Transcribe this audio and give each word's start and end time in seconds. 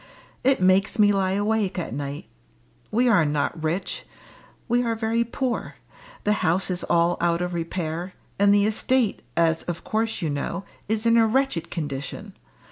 It 0.43 0.59
makes 0.59 0.97
me 0.97 1.13
lie 1.13 1.33
awake 1.33 1.77
at 1.77 1.93
night. 1.93 2.25
We 2.89 3.07
are 3.07 3.23
not 3.23 3.61
rich 3.63 4.03
we 4.67 4.81
are 4.81 4.95
very 4.95 5.23
poor 5.23 5.75
the 6.23 6.33
house 6.41 6.71
is 6.71 6.83
all 6.83 7.17
out 7.21 7.39
of 7.39 7.53
repair, 7.53 8.15
and 8.39 8.51
the 8.51 8.65
estate, 8.65 9.21
as 9.37 9.61
of 9.61 9.83
course 9.83 10.19
you 10.19 10.31
know, 10.31 10.63
is 10.89 11.05
in 11.05 11.17
a 11.17 11.27
wretched 11.27 11.69
condition. 11.69 12.33